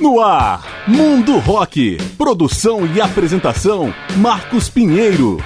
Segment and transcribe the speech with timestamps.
[0.00, 1.98] No ar, Mundo Rock.
[2.16, 5.36] Produção e apresentação, Marcos Pinheiro.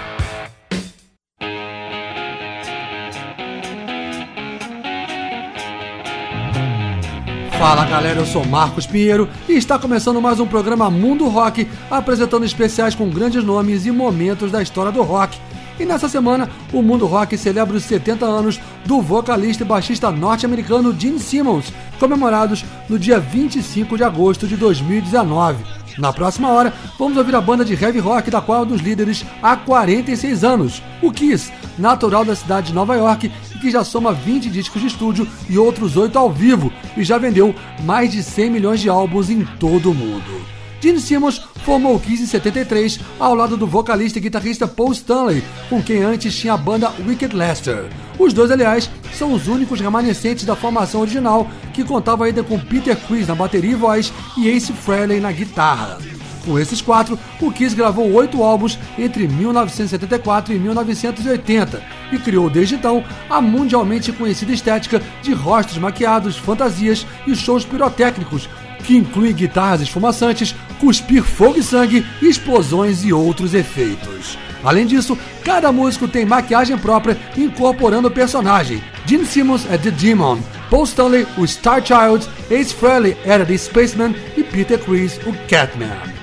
[7.58, 12.44] Fala galera, eu sou Marcos Pinheiro e está começando mais um programa Mundo Rock, apresentando
[12.44, 15.36] especiais com grandes nomes e momentos da história do rock.
[15.78, 20.94] E nessa semana, o Mundo Rock celebra os 70 anos do vocalista e baixista norte-americano
[20.98, 25.64] Gene Simmons, comemorados no dia 25 de agosto de 2019.
[25.98, 28.80] Na próxima hora, vamos ouvir a banda de heavy rock da qual é um dos
[28.80, 33.84] líderes há 46 anos, o Kiss, natural da cidade de Nova York e que já
[33.84, 37.54] soma 20 discos de estúdio e outros 8 ao vivo e já vendeu
[37.84, 40.54] mais de 100 milhões de álbuns em todo o mundo.
[40.84, 45.42] Gene Simmons formou o Kiss em 73 ao lado do vocalista e guitarrista Paul Stanley,
[45.70, 47.86] com quem antes tinha a banda Wicked Lester.
[48.18, 52.94] Os dois, aliás, são os únicos remanescentes da formação original, que contava ainda com Peter
[52.94, 55.96] Criss na bateria e voz e Ace Frehley na guitarra.
[56.44, 61.82] Com esses quatro, o Kiss gravou oito álbuns entre 1974 e 1980
[62.12, 68.50] e criou desde então a mundialmente conhecida estética de rostos maquiados, fantasias e shows pirotécnicos,
[68.84, 74.38] que inclui guitarras esfumaçantes, cuspir fogo e sangue, explosões e outros efeitos.
[74.62, 78.82] Além disso, cada músico tem maquiagem própria incorporando o personagem.
[79.04, 80.38] Gene Simmons é The Demon,
[80.70, 86.13] Paul Stanley o Star Child, Ace Frehley era The Spaceman e Peter Criss o Catman.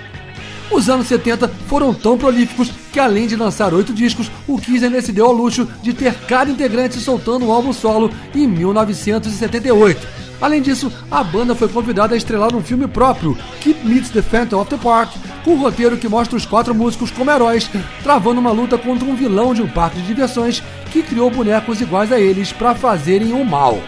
[0.72, 5.02] Os anos 70 foram tão prolíficos que, além de lançar oito discos, o Kiss ainda
[5.02, 10.08] se deu ao luxo de ter cada integrante soltando um álbum solo em 1978.
[10.41, 14.59] Além disso, a banda foi convidada a estrelar um filme próprio, Keep Meets the Phantom
[14.59, 15.11] of the Park,
[15.44, 17.69] com um roteiro que mostra os quatro músicos como heróis,
[18.02, 22.11] travando uma luta contra um vilão de um parque de diversões que criou bonecos iguais
[22.11, 23.80] a eles para fazerem o mal.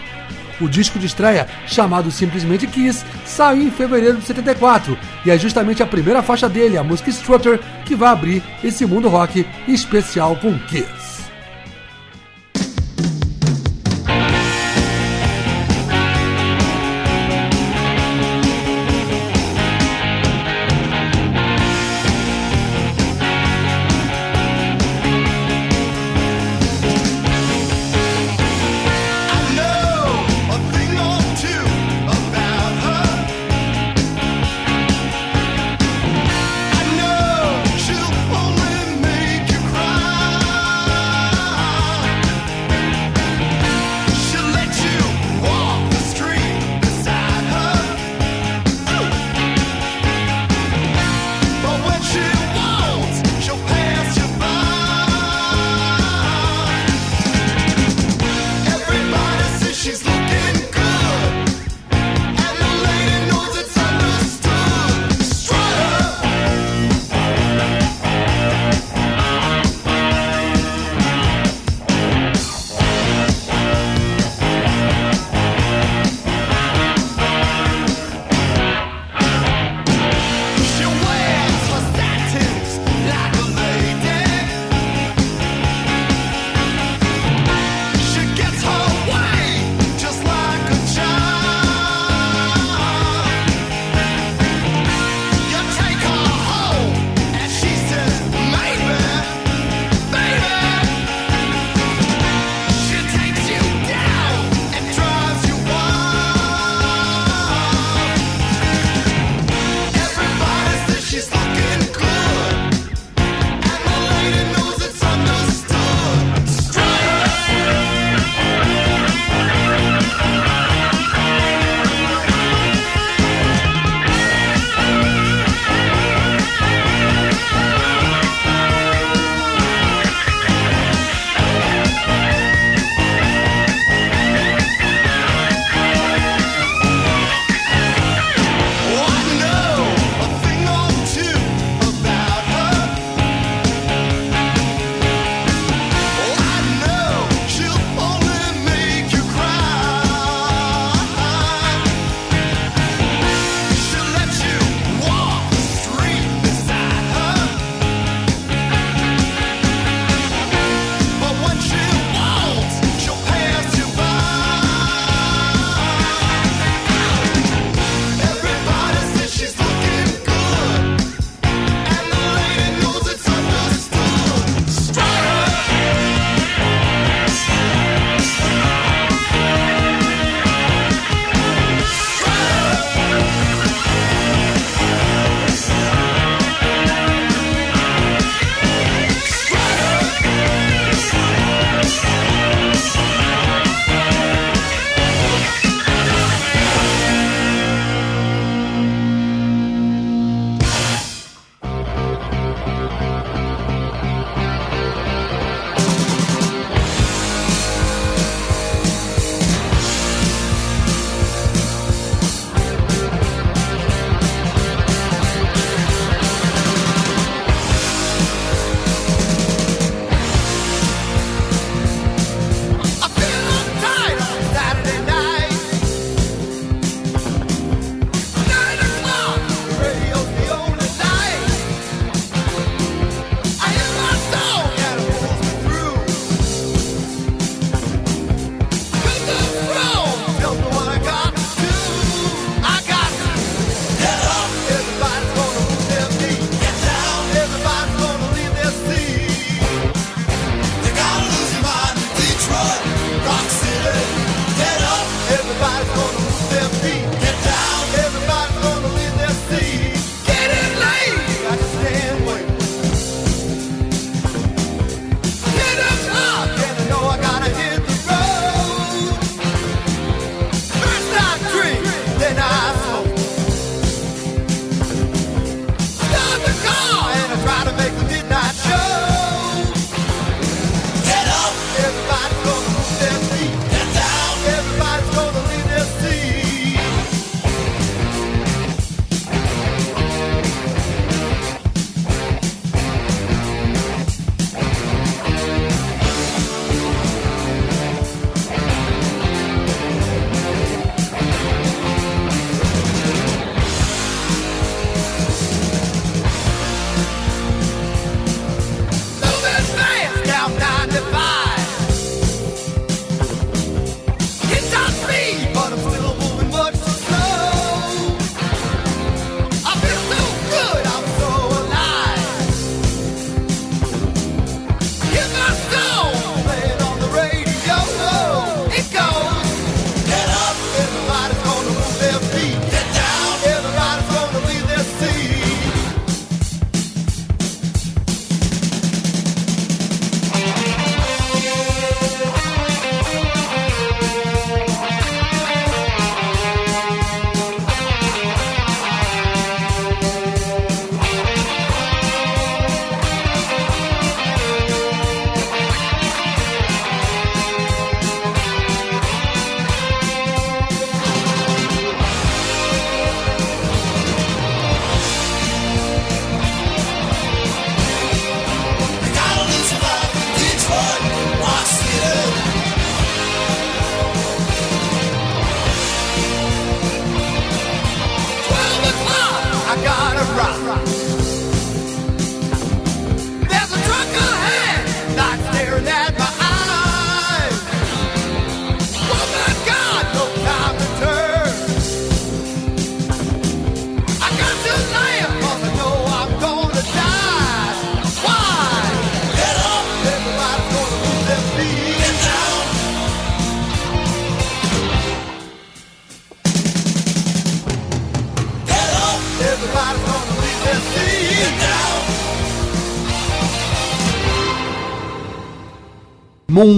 [0.62, 5.82] O disco de estreia, chamado simplesmente Kiss, saiu em fevereiro de 74 e é justamente
[5.84, 10.58] a primeira faixa dele, a música Strutter, que vai abrir esse mundo rock especial com
[10.60, 11.03] Kiss.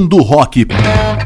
[0.06, 1.25] Mundo Rock.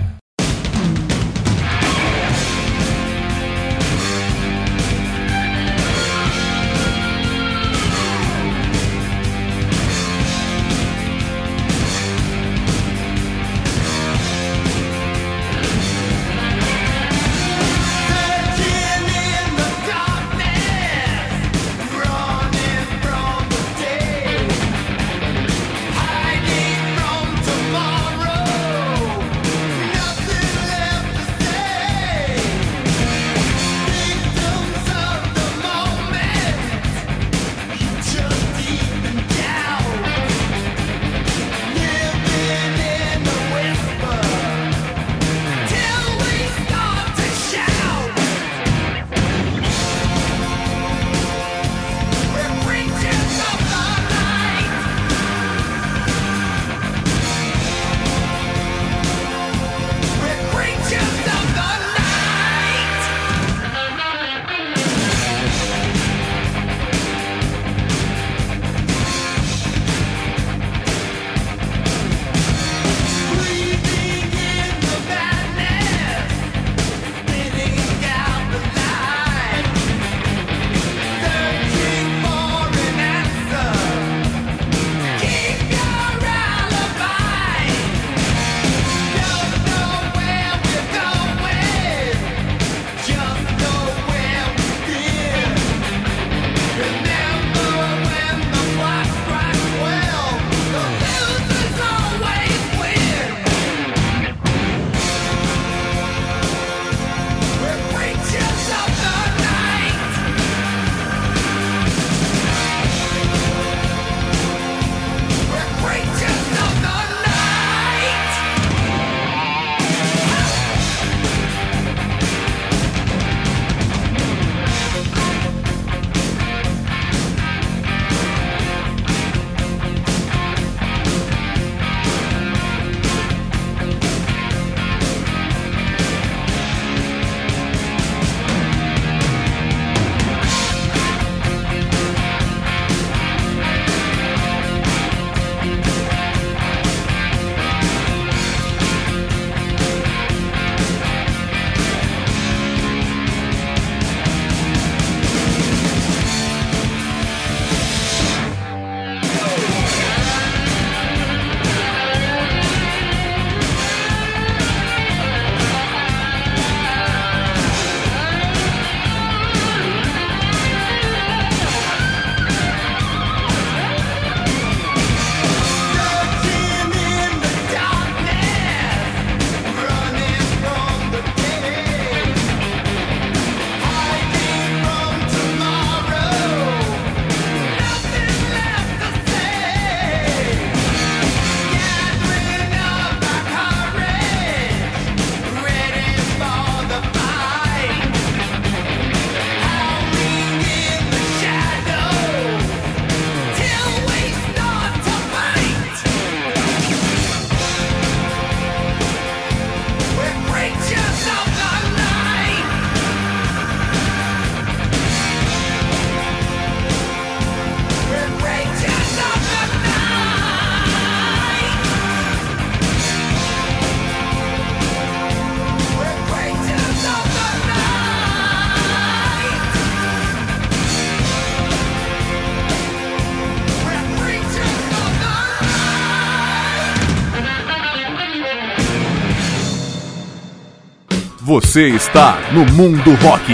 [241.50, 243.52] Você está no Mundo Rock.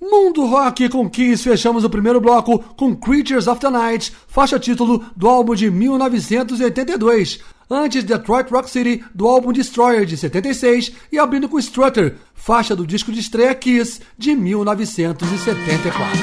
[0.00, 5.04] Mundo Rock com Kiss fechamos o primeiro bloco com Creatures of the Night, faixa título
[5.16, 7.40] do álbum de 1982.
[7.68, 12.86] Antes Detroit Rock City do álbum Destroyer de 76 e abrindo com Strutter, faixa do
[12.86, 16.16] disco de estreia Kiss de 1974.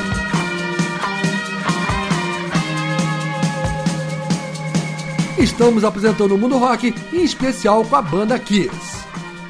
[5.38, 8.95] Estamos apresentando o Mundo Rock, em especial com a banda Kiss.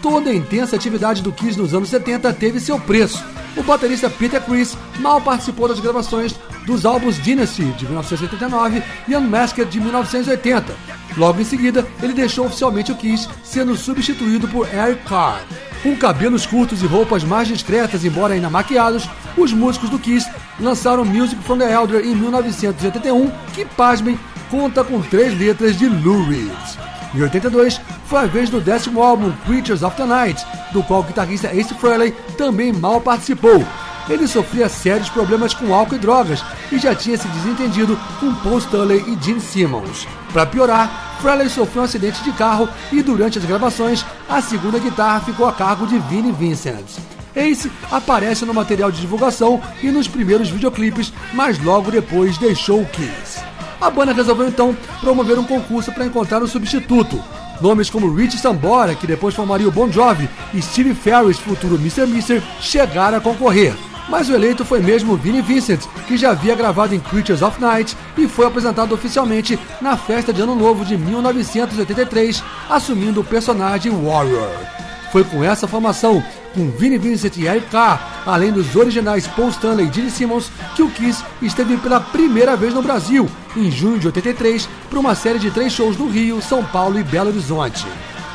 [0.06, 3.26] Toda a intensa atividade do Kiss nos anos 70 teve seu preço.
[3.58, 9.66] O baterista Peter Criss mal participou das gravações dos álbuns Dynasty de 1979 e Unmasked
[9.66, 10.76] de 1980.
[11.18, 15.42] Logo em seguida, ele deixou oficialmente o Kiss, sendo substituído por Eric Carr.
[15.82, 21.04] Com cabelos curtos e roupas mais discretas, embora ainda maquiados, os músicos do Kiss lançaram
[21.04, 24.20] Music from the Elder em 1981, que, pasmem,
[24.52, 26.95] conta com três letras de Lou Reed.
[27.16, 31.04] Em 82, foi a vez do décimo álbum Creatures of the Night, do qual o
[31.04, 33.66] guitarrista Ace Frehley também mal participou.
[34.10, 38.58] Ele sofria sérios problemas com álcool e drogas e já tinha se desentendido com Paul
[38.58, 40.06] Stanley e Gene Simmons.
[40.34, 45.22] Para piorar, Frehley sofreu um acidente de carro e durante as gravações, a segunda guitarra
[45.22, 47.00] ficou a cargo de Vinnie Vincent.
[47.34, 52.86] Ace aparece no material de divulgação e nos primeiros videoclipes, mas logo depois deixou o
[52.88, 53.55] Kiss.
[53.80, 57.22] A banda resolveu então promover um concurso para encontrar um substituto.
[57.62, 62.06] Nomes como Rich Sambora, que depois formaria o Bon Jovi, e Steve Ferris, futuro Mr.
[62.06, 63.74] Mister, chegaram a concorrer.
[64.08, 67.98] Mas o eleito foi mesmo Vinnie Vincent, que já havia gravado em Creatures of Night
[68.18, 74.85] e foi apresentado oficialmente na festa de Ano Novo de 1983, assumindo o personagem Warrior.
[75.16, 76.22] Foi com essa formação,
[76.54, 80.84] com Vinnie Vincent e Eric Carr, além dos originais Paul Stanley e Gene Simmons, que
[80.84, 85.40] o Kiss esteve pela primeira vez no Brasil, em junho de 83, para uma série
[85.40, 87.88] de três shows no Rio, São Paulo e Belo Horizonte.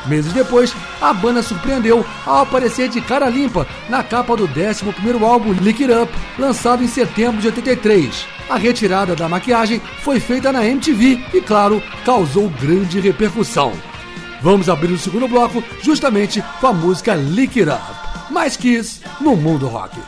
[0.07, 5.53] Meses depois, a banda surpreendeu ao aparecer de cara limpa na capa do 11º álbum
[5.53, 8.25] Lick It Up, lançado em setembro de 83.
[8.49, 13.71] A retirada da maquiagem foi feita na MTV e, claro, causou grande repercussão.
[14.41, 18.33] Vamos abrir o segundo bloco justamente com a música Lick It Up.
[18.33, 19.99] Mais Kiss no mundo rock.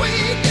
[0.00, 0.47] we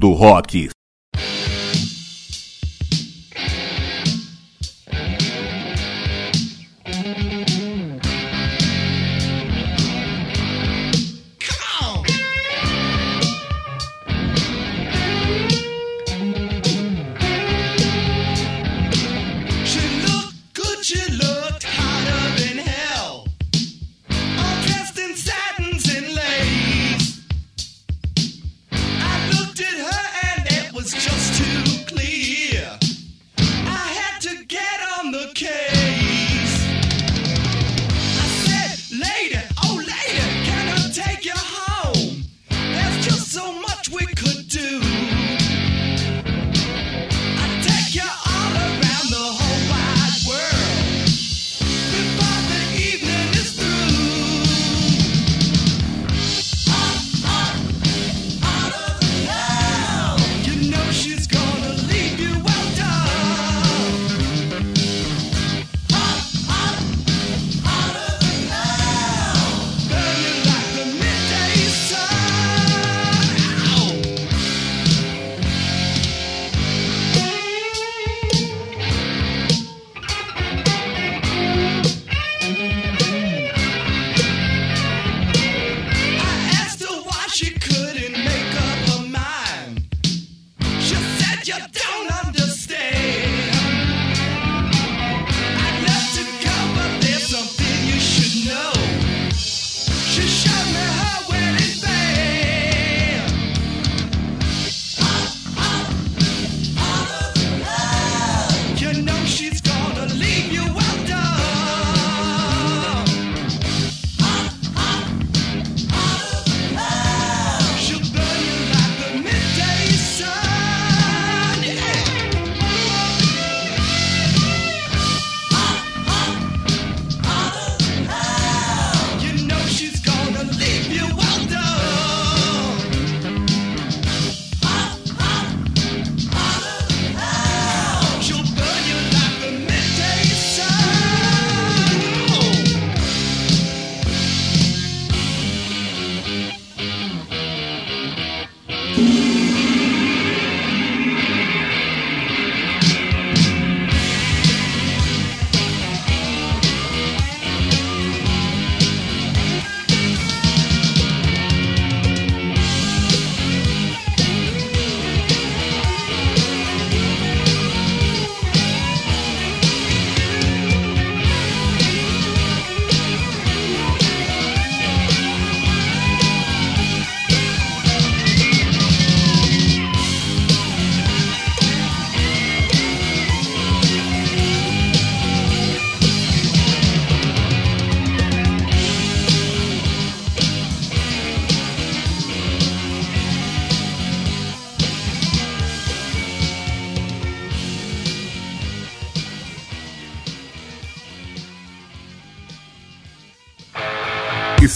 [0.00, 0.79] Mundo Rock.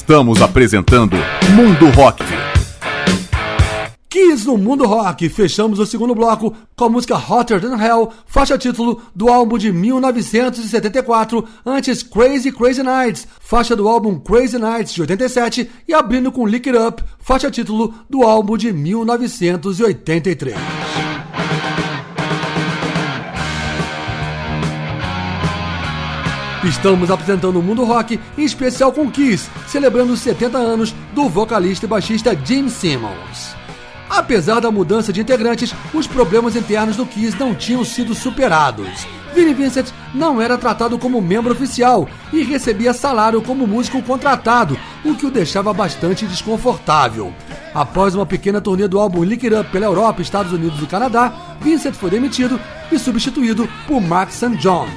[0.04, 1.16] Estamos apresentando
[1.56, 2.22] Mundo Rock.
[4.06, 5.30] Kiss no Mundo Rock.
[5.30, 9.72] Fechamos o segundo bloco com a música Hotter Than Hell, faixa título do álbum de
[9.72, 16.46] 1974, antes Crazy Crazy Nights, faixa do álbum Crazy Nights de 87 e abrindo com
[16.46, 21.13] Lick It Up, faixa título do álbum de 1983.
[26.64, 31.84] Estamos apresentando o Mundo Rock, em especial com Kiss, celebrando os 70 anos do vocalista
[31.84, 33.54] e baixista Gene Simmons.
[34.08, 39.06] Apesar da mudança de integrantes, os problemas internos do Kiss não tinham sido superados.
[39.34, 45.14] Vinnie Vincent não era tratado como membro oficial e recebia salário como músico contratado, o
[45.14, 47.34] que o deixava bastante desconfortável.
[47.74, 51.56] Após uma pequena turnê do álbum Lick It Up pela Europa, Estados Unidos e Canadá,
[51.60, 52.58] Vincent foi demitido
[52.90, 54.56] e substituído por Mark St.
[54.56, 54.88] John.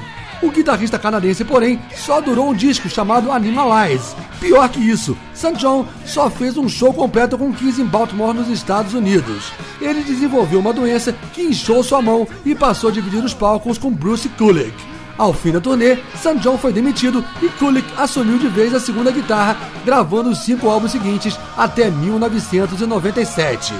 [0.41, 4.15] O guitarrista canadense, porém, só durou um disco chamado Animalize.
[4.39, 5.53] Pior que isso, St.
[5.53, 9.51] John só fez um show completo com 15 em Baltimore, nos Estados Unidos.
[9.81, 13.91] Ele desenvolveu uma doença que inchou sua mão e passou a dividir os palcos com
[13.91, 14.75] Bruce Kulick.
[15.17, 16.37] Ao fim da turnê, St.
[16.39, 20.91] John foi demitido e Kulick assumiu de vez a segunda guitarra, gravando os cinco álbuns
[20.91, 23.73] seguintes até 1997.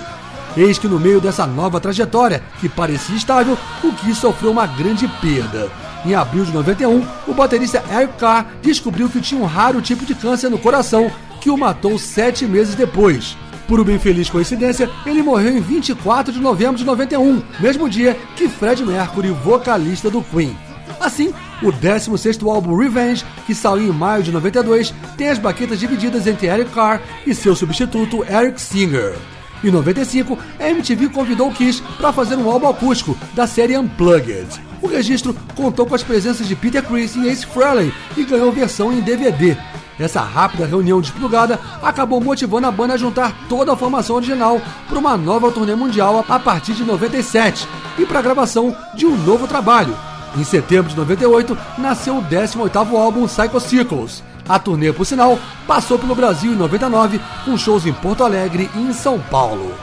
[0.57, 5.07] Eis que no meio dessa nova trajetória, que parecia estável, o Kiss sofreu uma grande
[5.21, 5.69] perda.
[6.07, 10.15] Em abril de 91, o baterista Eric Carr descobriu que tinha um raro tipo de
[10.15, 13.35] câncer no coração que o matou sete meses depois.
[13.67, 18.47] Por uma infeliz coincidência, ele morreu em 24 de novembro de 91, mesmo dia que
[18.47, 20.57] Fred Mercury, vocalista do Queen.
[20.97, 26.25] Assim, o 16º álbum Revenge, que saiu em maio de 92, tem as baquetas divididas
[26.25, 29.17] entre Eric Carr e seu substituto Eric Singer.
[29.63, 34.47] Em 95, a MTV convidou Kiss para fazer um álbum acústico da série Unplugged.
[34.81, 38.93] O registro contou com as presenças de Peter Criss e Ace Frehley e ganhou versão
[38.93, 39.57] em DVD.
[39.99, 44.99] Essa rápida reunião desplugada acabou motivando a banda a juntar toda a formação original para
[44.99, 47.67] uma nova turnê mundial a partir de 97
[47.97, 49.97] e para a gravação de um novo trabalho.
[50.37, 54.23] Em setembro de 98, nasceu o 18º álbum Psycho Circles.
[54.47, 58.79] A turnê, por sinal, passou pelo Brasil em 99, com shows em Porto Alegre e
[58.79, 59.73] em São Paulo.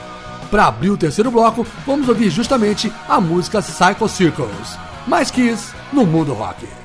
[0.49, 4.77] Para abrir o terceiro bloco, vamos ouvir justamente a música Psycho Circles.
[5.07, 6.84] Mais Kiss no mundo rock.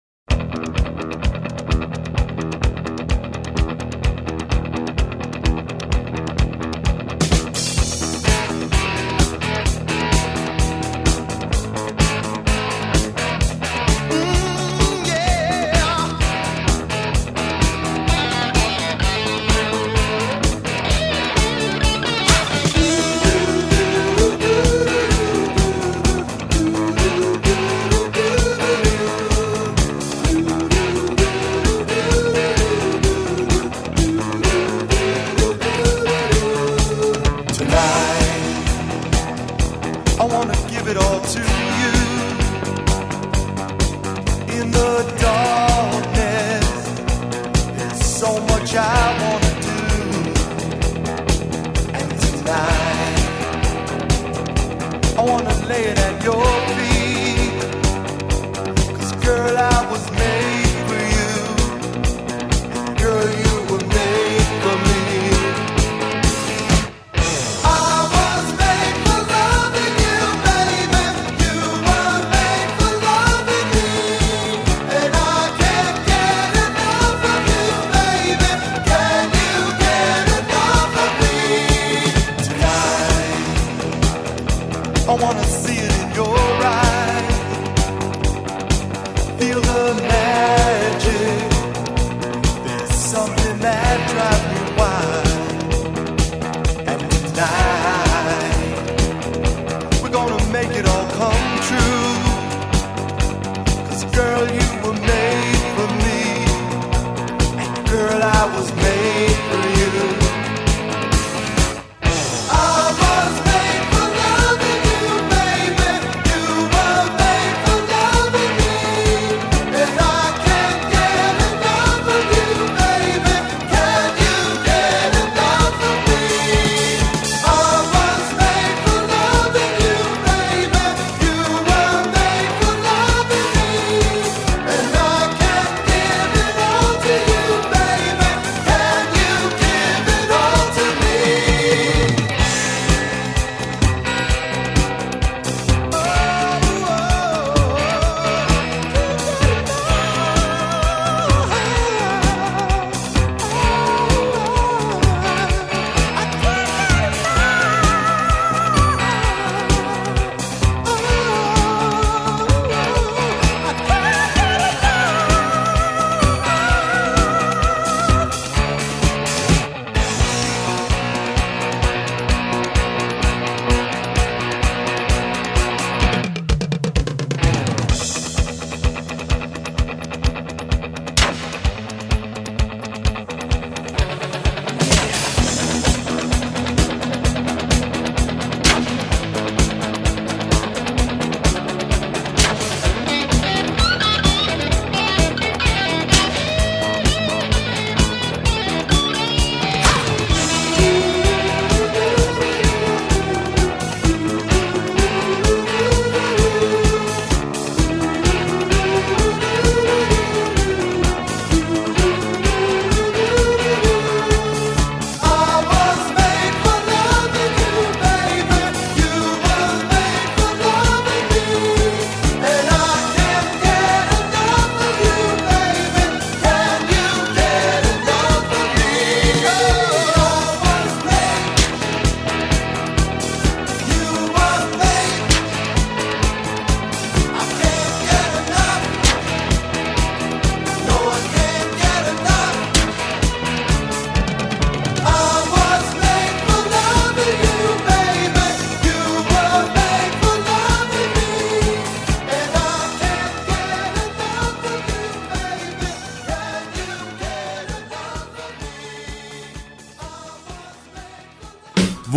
[56.23, 56.80] And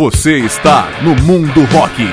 [0.05, 2.03] Você está no Mundo Rock.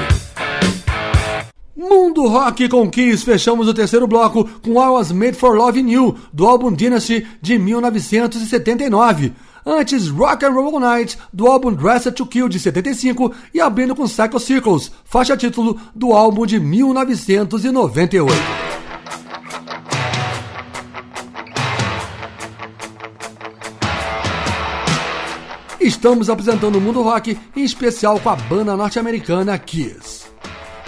[1.77, 6.17] Mundo Rock com Kiss, fechamos o terceiro bloco com I Was Made for Loving You,
[6.33, 9.35] do álbum Dynasty de 1979.
[9.67, 14.09] Antes, Rock and Roll Night, do álbum Dressed to Kill de 75 e abrindo com
[14.09, 18.72] Psycho Circles, faixa título do álbum de 1998.
[25.93, 30.23] Estamos apresentando o mundo rock, em especial com a banda norte-americana Kiss.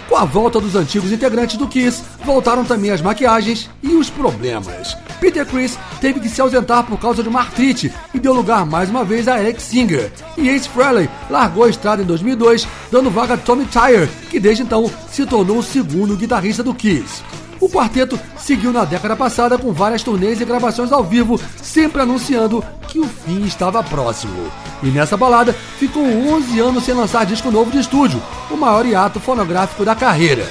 [0.08, 4.96] Com a volta dos antigos integrantes do Kiss, voltaram também as maquiagens e os problemas.
[5.20, 8.90] Peter Chris teve que se ausentar por causa de uma artrite e deu lugar mais
[8.90, 10.10] uma vez a Eric Singer.
[10.36, 14.62] E Ace Frehley largou a estrada em 2002, dando vaga a Tommy Tyre, que desde
[14.62, 17.22] então se tornou o segundo guitarrista do Kiss.
[17.60, 22.64] O quarteto seguiu na década passada com várias turnês e gravações ao vivo, sempre anunciando
[22.88, 24.50] que o fim estava próximo.
[24.82, 29.18] E nessa balada ficou 11 anos sem lançar disco novo de estúdio, o maior hiato
[29.20, 30.48] fonográfico da carreira.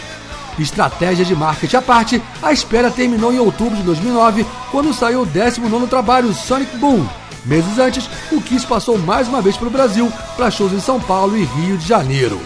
[0.59, 5.25] Estratégia de marketing à parte, a espera terminou em outubro de 2009, quando saiu o
[5.25, 7.05] 19 trabalho Sonic Boom.
[7.45, 10.99] Meses antes, o Kiss passou mais uma vez para o Brasil para shows em São
[10.99, 12.39] Paulo e Rio de Janeiro.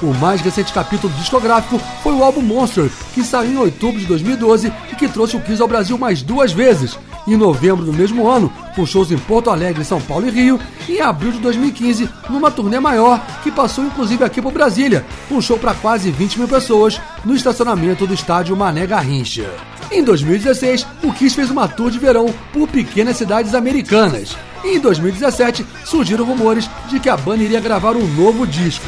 [0.00, 4.72] O mais recente capítulo discográfico foi o álbum Monster, que saiu em outubro de 2012
[4.92, 6.96] e que trouxe o Kiss ao Brasil mais duas vezes.
[7.26, 10.98] Em novembro do mesmo ano, com shows em Porto Alegre, São Paulo e Rio, e
[10.98, 15.58] em abril de 2015, numa turnê maior, que passou inclusive aqui por Brasília, com show
[15.58, 19.50] para quase 20 mil pessoas no estacionamento do estádio Mané Garrincha.
[19.90, 24.36] Em 2016, o Kiss fez uma tour de verão por pequenas cidades americanas.
[24.64, 28.86] E em 2017, surgiram rumores de que a banda iria gravar um novo disco.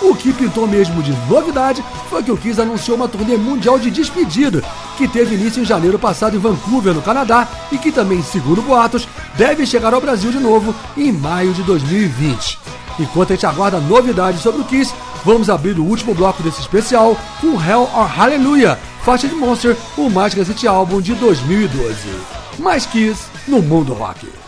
[0.00, 3.90] O que pintou mesmo de novidade foi que o Kiss anunciou uma turnê mundial de
[3.90, 4.62] despedida,
[4.98, 9.06] que teve início em janeiro passado em Vancouver, no Canadá, e que também, segundo boatos,
[9.36, 12.58] deve chegar ao Brasil de novo em maio de 2020.
[12.98, 14.92] Enquanto a gente aguarda novidades sobre o Kiss,
[15.24, 20.10] Vamos abrir o último bloco desse especial com Hell or Hallelujah, faixa de Monster, o
[20.10, 21.96] mais recente álbum de 2012.
[22.58, 24.41] Mais Kiss no mundo rock.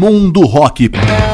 [0.00, 1.29] Mundo Rock.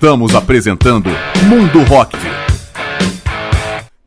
[0.00, 1.10] Estamos apresentando
[1.46, 2.16] Mundo Rock.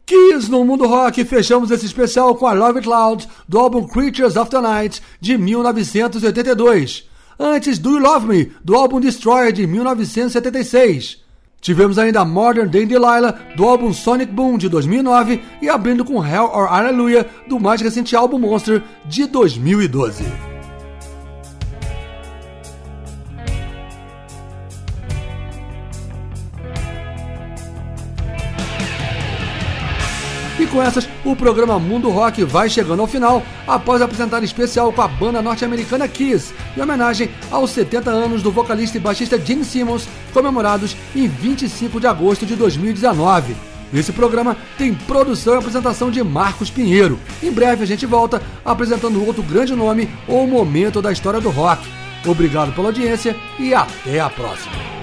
[0.08, 4.36] Kiss no Mundo Rock, fechamos esse especial com a Love It Loud do álbum Creatures
[4.36, 7.08] of the Night de 1982.
[7.40, 11.22] Antes, Do You Love Me do álbum Destroyer de 1976.
[11.62, 16.50] Tivemos ainda Modern Day Delilah do álbum Sonic Boom de 2009 e abrindo com Hell
[16.52, 20.53] or Hallelujah do mais recente álbum Monster de 2012.
[30.74, 35.08] Com essas, o programa Mundo Rock vai chegando ao final, após apresentar especial com a
[35.08, 40.98] banda norte-americana Kiss, em homenagem aos 70 anos do vocalista e baixista Gene Simmons, comemorados
[41.16, 43.56] em 25 de agosto de 2019.
[43.94, 47.20] Esse programa tem produção e apresentação de Marcos Pinheiro.
[47.44, 51.88] Em breve a gente volta apresentando outro grande nome ou momento da história do rock.
[52.26, 55.03] Obrigado pela audiência e até a próxima.